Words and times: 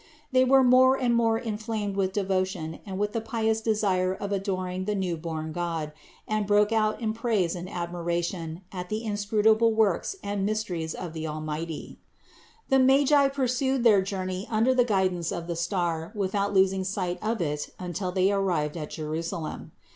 They 0.31 0.43
were 0.43 0.63
more 0.63 0.99
and 0.99 1.15
more 1.15 1.37
inflamed 1.37 1.95
with 1.95 2.11
devotion 2.11 2.79
and 2.87 2.97
with 2.97 3.11
the 3.13 3.21
pious 3.21 3.61
desire 3.61 4.11
of 4.15 4.31
adoring 4.31 4.85
the 4.85 4.95
newborn 4.95 5.51
God, 5.51 5.93
and 6.27 6.47
broke 6.47 6.71
out 6.71 6.99
in 6.99 7.13
praise 7.13 7.55
and 7.55 7.69
admiration 7.69 8.61
at 8.71 8.89
the 8.89 9.03
inscrutable 9.03 9.71
works 9.75 10.15
and 10.23 10.43
mysteries 10.43 10.95
of 10.95 11.13
the 11.13 11.27
Almighty. 11.27 11.99
THE 12.69 12.77
INCARNATION 12.77 13.07
471 13.29 13.83
557. 13.83 13.83
The 13.83 13.83
Magi 13.83 13.83
pursued 13.83 13.83
their 13.83 14.01
journey 14.01 14.47
under 14.49 14.73
the 14.73 14.83
guid 14.83 15.11
ance 15.15 15.31
of 15.31 15.45
the 15.45 15.55
star 15.55 16.11
without 16.15 16.51
losing 16.51 16.83
sight 16.83 17.19
of 17.21 17.39
it 17.39 17.69
until 17.77 18.11
they 18.11 18.31
arrived 18.31 18.75
at 18.75 18.89
Jerusalem. 18.89 19.71